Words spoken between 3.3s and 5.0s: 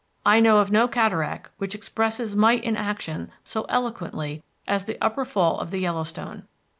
so eloquently as the